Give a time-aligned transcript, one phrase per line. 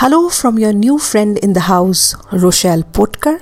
[0.00, 3.40] Hello from your new friend in the house, Rochelle Potkar.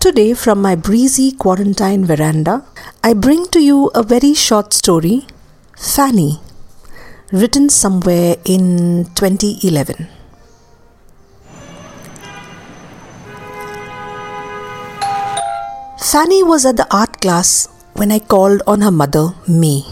[0.00, 2.64] Today, from my breezy quarantine veranda,
[3.04, 5.28] I bring to you a very short story,
[5.78, 6.40] Fanny,
[7.30, 10.08] written somewhere in 2011.
[16.00, 19.82] Fanny was at the art class when I called on her mother, May.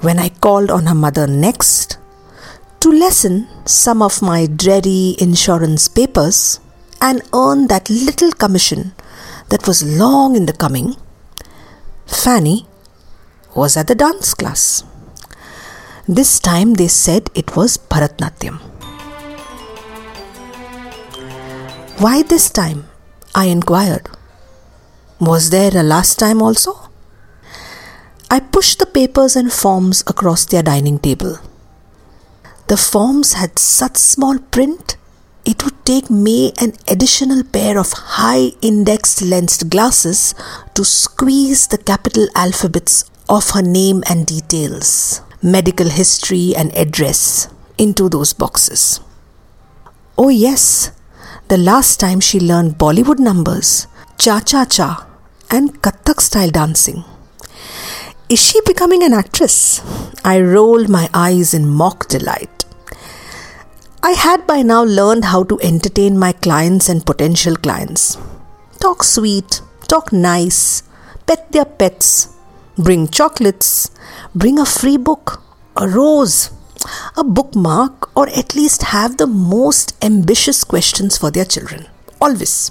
[0.00, 1.98] When I called on her mother next,
[2.80, 6.60] to lessen some of my dreary insurance papers
[7.00, 8.92] and earn that little commission
[9.48, 10.96] that was long in the coming,
[12.06, 12.66] Fanny
[13.54, 14.84] was at the dance class.
[16.06, 18.60] This time they said it was Bharatnatyam.
[21.98, 22.88] Why this time?
[23.34, 24.08] I inquired.
[25.20, 26.88] Was there a last time also?
[28.30, 31.38] I pushed the papers and forms across their dining table.
[32.68, 34.98] The forms had such small print,
[35.46, 40.34] it would take me an additional pair of high indexed lensed glasses
[40.74, 48.10] to squeeze the capital alphabets of her name and details, medical history, and address into
[48.10, 49.00] those boxes.
[50.18, 50.90] Oh, yes,
[51.48, 53.86] the last time she learned Bollywood numbers,
[54.18, 55.06] cha cha cha,
[55.50, 57.04] and Kathak style dancing.
[58.28, 59.80] Is she becoming an actress?
[60.22, 62.57] I rolled my eyes in mock delight.
[64.00, 68.16] I had by now learned how to entertain my clients and potential clients.
[68.78, 70.84] Talk sweet, talk nice,
[71.26, 72.28] pet their pets,
[72.76, 73.90] bring chocolates,
[74.36, 75.42] bring a free book,
[75.76, 76.50] a rose,
[77.16, 81.86] a bookmark, or at least have the most ambitious questions for their children.
[82.20, 82.70] Always.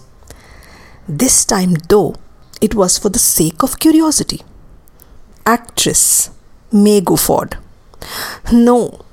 [1.09, 2.15] This time, though,
[2.61, 4.43] it was for the sake of curiosity.
[5.45, 6.29] Actress
[6.71, 7.57] May Ford.
[8.51, 9.05] No,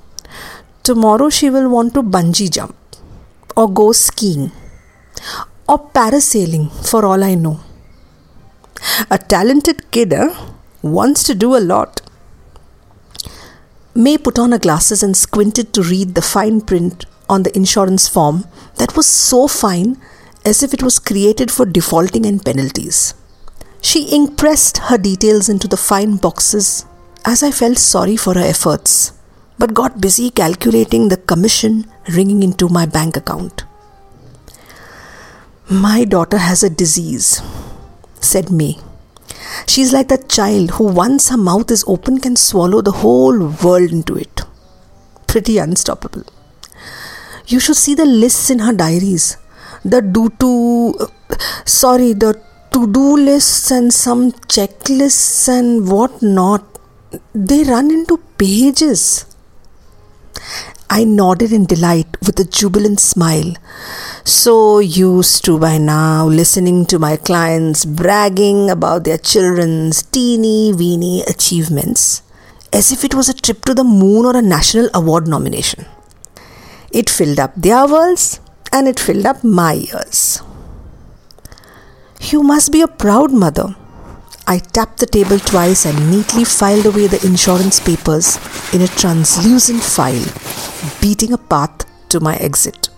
[0.85, 2.75] Tomorrow she will want to bungee jump
[3.57, 4.51] or go skiing
[5.67, 7.59] or parasailing for all I know.
[9.09, 10.29] A talented kid eh,
[10.83, 12.01] wants to do a lot.
[13.95, 18.07] May put on her glasses and squinted to read the fine print on the insurance
[18.07, 18.45] form
[18.75, 19.99] that was so fine
[20.45, 23.15] as if it was created for defaulting and penalties.
[23.81, 26.85] She impressed her details into the fine boxes
[27.25, 29.14] as I felt sorry for her efforts
[29.57, 33.63] but got busy calculating the commission ringing into my bank account.
[35.69, 37.41] My daughter has a disease,
[38.19, 38.77] said May.
[39.67, 43.91] She's like that child who, once her mouth is open, can swallow the whole world
[43.91, 44.41] into it.
[45.27, 46.23] Pretty unstoppable.
[47.47, 49.37] You should see the lists in her diaries.
[49.83, 51.09] The do to,
[51.65, 56.63] sorry, the to do lists and some checklists and what not.
[57.33, 59.25] They run into pages.
[60.89, 63.53] I nodded in delight with a jubilant smile.
[64.23, 71.21] So used to by now listening to my clients bragging about their children's teeny weeny
[71.23, 72.21] achievements,
[72.71, 75.85] as if it was a trip to the moon or a national award nomination.
[76.91, 78.39] It filled up their worlds
[78.71, 80.41] and it filled up my ears.
[82.21, 83.75] You must be a proud mother,
[84.47, 88.37] I tapped the table twice and neatly filed away the insurance papers
[88.73, 90.25] in a translucent file,
[91.01, 92.89] beating a path to my exit.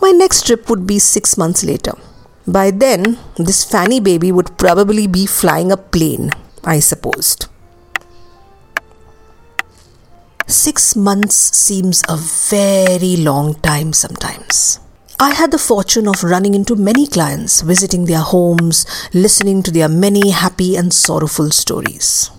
[0.00, 1.92] My next trip would be six months later.
[2.48, 6.30] By then, this Fanny baby would probably be flying a plane,
[6.64, 7.46] I supposed.
[10.48, 14.80] Six months seems a very long time sometimes.
[15.20, 19.88] I had the fortune of running into many clients, visiting their homes, listening to their
[19.88, 22.30] many happy and sorrowful stories.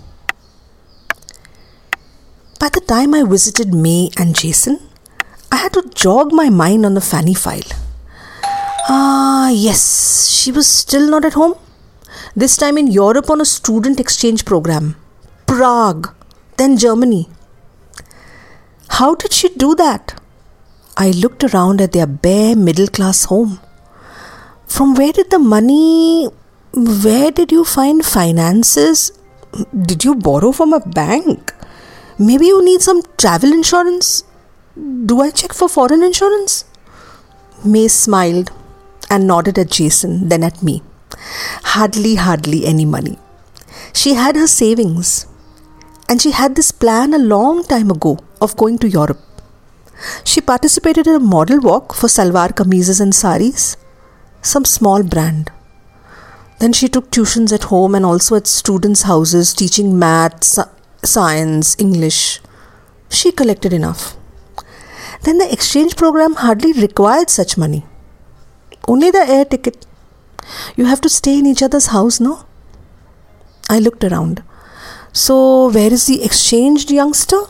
[2.57, 4.79] By the time I visited May and Jason,
[5.51, 7.69] I had to jog my mind on the Fanny file.
[8.87, 11.55] Ah, yes, she was still not at home.
[12.33, 14.95] This time in Europe on a student exchange program.
[15.45, 16.13] Prague,
[16.55, 17.27] then Germany.
[18.87, 20.18] How did she do that?
[21.01, 23.59] I looked around at their bare middle class home.
[24.67, 26.27] From where did the money,
[26.73, 29.13] where did you find finances?
[29.91, 31.53] Did you borrow from a bank?
[32.17, 34.25] Maybe you need some travel insurance?
[35.05, 36.65] Do I check for foreign insurance?
[37.63, 38.51] May smiled
[39.09, 40.81] and nodded at Jason, then at me.
[41.75, 43.17] Hardly, hardly any money.
[43.93, 45.27] She had her savings,
[46.09, 49.28] and she had this plan a long time ago of going to Europe.
[50.23, 53.77] She participated in a model walk for salwar kameezes and saris,
[54.41, 55.51] some small brand.
[56.59, 60.59] Then she took tuitions at home and also at students' houses teaching maths,
[61.03, 62.41] science, English.
[63.09, 64.15] She collected enough.
[65.23, 67.85] then the exchange program hardly required such money.
[68.87, 69.85] Only the air ticket.
[70.75, 72.45] You have to stay in each other's house, no?
[73.69, 74.43] I looked around.
[75.11, 77.41] So, where is the exchanged youngster?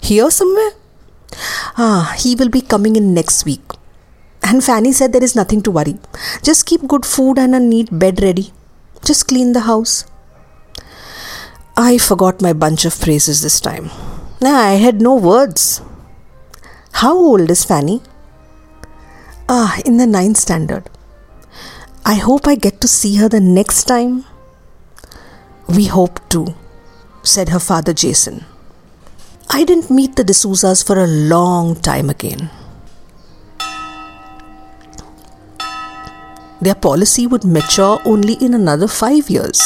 [0.00, 0.72] Here somewhere?
[1.78, 3.62] Ah, he will be coming in next week.
[4.42, 5.98] And Fanny said there is nothing to worry.
[6.42, 8.52] Just keep good food and a neat bed ready.
[9.04, 10.04] Just clean the house.
[11.76, 13.90] I forgot my bunch of phrases this time.
[14.42, 15.80] I had no words.
[16.92, 18.02] How old is Fanny?
[19.48, 20.90] Ah, in the ninth standard.
[22.04, 24.24] I hope I get to see her the next time.
[25.68, 26.54] We hope to,
[27.22, 28.44] said her father Jason.
[29.54, 32.48] I didn't meet the D'Souza's for a long time again.
[36.62, 39.60] Their policy would mature only in another five years.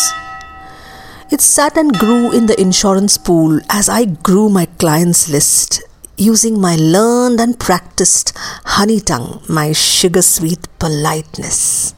[1.30, 5.82] It sat and grew in the insurance pool as I grew my clients' list
[6.16, 8.32] using my learned and practiced
[8.64, 11.94] honey tongue, my sugar sweet politeness.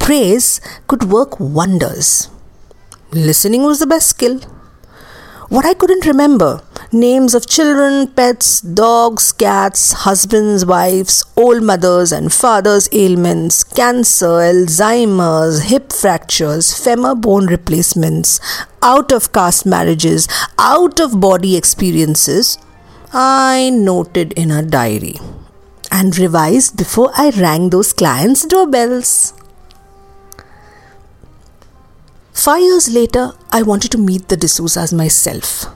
[0.00, 2.30] Praise could work wonders.
[3.12, 4.40] Listening was the best skill.
[5.50, 12.32] What I couldn't remember names of children, pets, dogs, cats, husbands, wives, old mothers and
[12.32, 18.40] fathers' ailments, cancer, Alzheimer's, hip fractures, femur bone replacements,
[18.82, 20.28] out of caste marriages,
[20.58, 22.58] out of body experiences,
[23.12, 25.16] I noted in a diary
[25.92, 29.34] and revised before I rang those clients' doorbells.
[32.32, 35.66] Five years later, I wanted to meet the D'Souza's myself.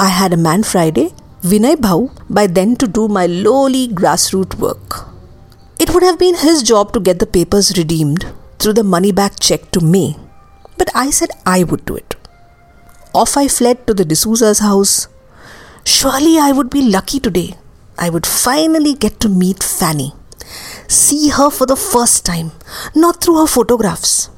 [0.00, 1.10] I had a man Friday,
[1.42, 5.08] Vinay Bhau, by then to do my lowly grassroots work.
[5.78, 8.26] It would have been his job to get the papers redeemed
[8.58, 10.16] through the money back check to me,
[10.76, 12.16] but I said I would do it.
[13.14, 15.06] Off I fled to the D'Souza's house,
[15.84, 17.54] Surely I would be lucky today.
[17.96, 20.12] I would finally get to meet Fanny.
[20.88, 22.52] See her for the first time,
[22.94, 24.30] not through her photographs.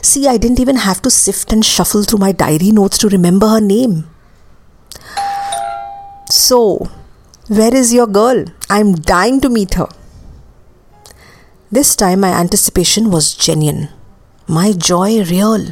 [0.00, 3.48] See, I didn't even have to sift and shuffle through my diary notes to remember
[3.48, 4.06] her name.
[6.46, 6.88] So,
[7.48, 8.44] where is your girl?
[8.70, 9.88] I'm dying to meet her.
[11.72, 13.88] This time my anticipation was genuine,
[14.46, 15.64] my joy real.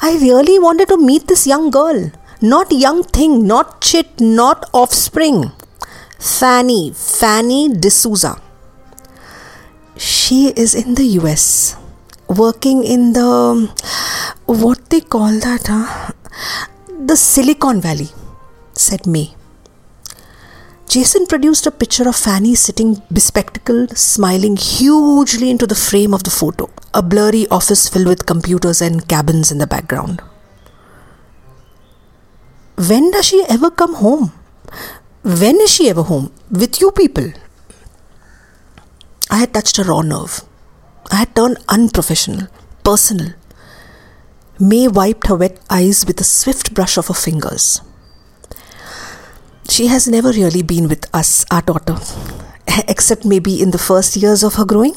[0.00, 2.12] I really wanted to meet this young girl.
[2.40, 5.50] Not young thing, not chit, not offspring.
[6.20, 8.40] Fanny, Fanny D'Souza.
[9.96, 11.74] She is in the US,
[12.28, 13.32] working in the
[14.46, 16.12] what they call that, huh?
[17.10, 18.10] The Silicon Valley,
[18.74, 19.37] said May.
[20.98, 26.30] Jason produced a picture of Fanny sitting bespectacled, smiling hugely into the frame of the
[26.30, 30.20] photo, a blurry office filled with computers and cabins in the background.
[32.74, 34.32] When does she ever come home?
[35.22, 36.32] When is she ever home?
[36.50, 37.30] With you people?
[39.30, 40.40] I had touched a raw nerve.
[41.12, 42.48] I had turned unprofessional,
[42.82, 43.34] personal.
[44.58, 47.82] May wiped her wet eyes with a swift brush of her fingers.
[49.68, 51.96] She has never really been with us, our daughter,
[52.88, 54.94] except maybe in the first years of her growing.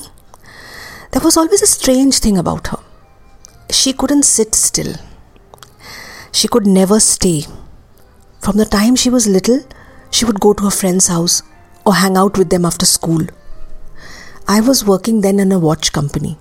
[1.12, 2.80] There was always a strange thing about her.
[3.70, 4.96] She couldn't sit still.
[6.32, 7.46] She could never stay
[8.42, 9.60] from the time she was little,
[10.10, 11.44] she would go to her friend's house
[11.86, 13.22] or hang out with them after school.
[14.48, 16.40] I was working then in a watch company.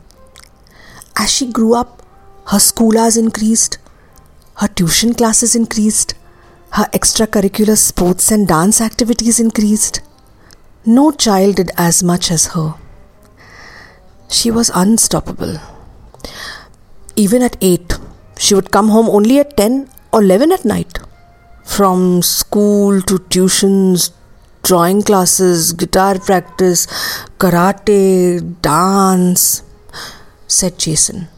[1.14, 2.02] As she grew up,
[2.46, 3.76] her school hours increased,
[4.56, 6.14] her tuition classes increased,
[6.72, 10.00] her extracurricular sports and dance activities increased.
[10.86, 12.74] No child did as much as her.
[14.28, 15.58] She was unstoppable.
[17.16, 17.98] Even at 8,
[18.38, 20.98] she would come home only at 10 or 11 at night
[21.64, 24.10] from school to tuitions,
[24.62, 26.86] drawing classes, guitar practice,
[27.38, 29.62] karate, dance,
[30.46, 31.28] said Jason.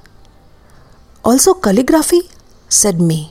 [1.24, 2.22] Also calligraphy,
[2.68, 3.30] said May.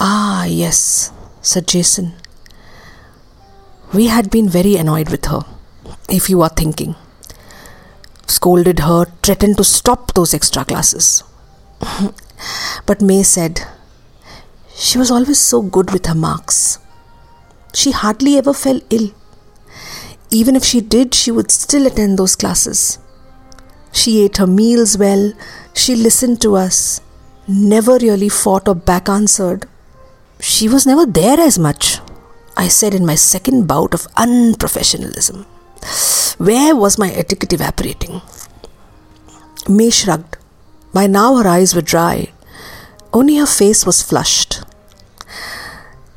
[0.00, 1.10] Ah, yes,
[1.42, 2.14] said Jason.
[3.92, 5.40] We had been very annoyed with her,
[6.08, 6.94] if you are thinking.
[8.28, 11.24] Scolded her, threatened to stop those extra classes.
[12.86, 13.62] but May said,
[14.76, 16.78] she was always so good with her marks.
[17.74, 19.10] She hardly ever fell ill.
[20.30, 23.00] Even if she did, she would still attend those classes.
[23.90, 25.32] She ate her meals well,
[25.74, 27.00] she listened to us,
[27.48, 29.66] never really fought or back answered.
[30.40, 32.00] She was never there as much,
[32.56, 35.44] I said in my second bout of unprofessionalism.
[36.38, 38.22] Where was my etiquette evaporating?
[39.68, 40.36] May shrugged.
[40.92, 42.32] By now her eyes were dry,
[43.12, 44.62] only her face was flushed.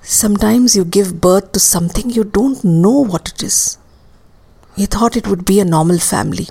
[0.01, 3.77] Sometimes you give birth to something you don't know what it is.
[4.77, 6.47] We thought it would be a normal family.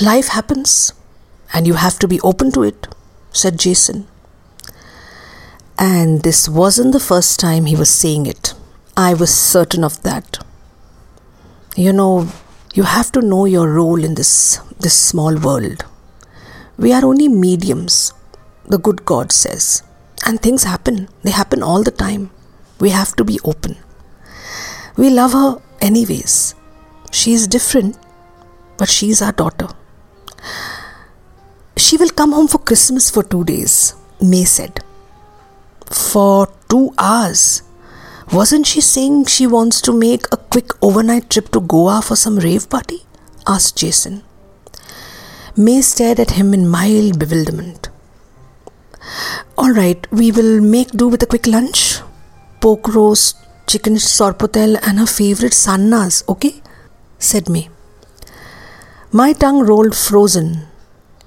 [0.00, 0.92] Life happens
[1.52, 2.88] and you have to be open to it,
[3.32, 4.08] said Jason.
[5.78, 8.54] And this wasn't the first time he was saying it.
[8.96, 10.38] I was certain of that.
[11.76, 12.28] You know,
[12.72, 15.84] you have to know your role in this, this small world.
[16.78, 18.14] We are only mediums,
[18.66, 19.82] the good God says.
[20.24, 22.30] And things happen, they happen all the time.
[22.80, 23.76] We have to be open.
[24.96, 26.54] We love her anyways.
[27.12, 27.98] She is different,
[28.78, 29.68] but she is our daughter.
[31.76, 34.80] She will come home for Christmas for two days, May said.
[35.90, 37.62] For two hours?
[38.32, 42.38] Wasn't she saying she wants to make a quick overnight trip to Goa for some
[42.38, 43.02] rave party?
[43.46, 44.24] asked Jason.
[45.56, 47.88] May stared at him in mild bewilderment.
[49.56, 52.00] All right, we will make do with a quick lunch.
[52.60, 53.36] Pork roast,
[53.68, 56.62] chicken sorpotel, and her favorite sannas, okay?
[57.20, 57.68] said May.
[59.12, 60.66] My tongue rolled frozen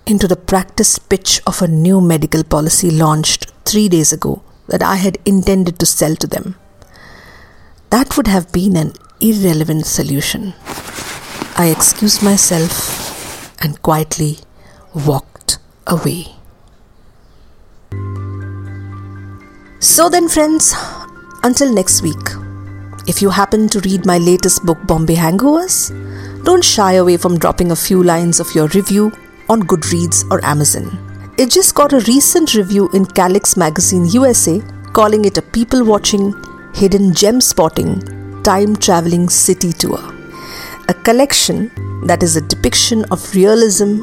[0.06, 4.96] into the practice pitch of a new medical policy launched three days ago that I
[4.96, 6.56] had intended to sell to them.
[7.90, 10.54] That would have been an irrelevant solution.
[11.58, 14.40] I excused myself and quietly
[14.94, 15.58] walked
[15.88, 16.28] away.
[19.80, 20.76] So then, friends,
[21.44, 22.16] until next week,
[23.08, 25.90] if you happen to read my latest book, Bombay Hangovers,
[26.44, 29.12] don't shy away from dropping a few lines of your review
[29.50, 31.09] on Goodreads or Amazon.
[31.41, 36.34] It just got a recent review in Calyx Magazine USA calling it a people watching
[36.75, 38.01] hidden gem spotting,
[38.43, 40.01] time traveling city tour.
[40.89, 41.72] A collection
[42.08, 44.01] that is a depiction of realism,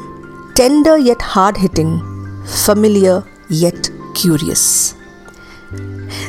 [0.55, 2.01] tender yet hard hitting,
[2.47, 4.95] familiar yet curious.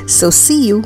[0.06, 0.84] So, see you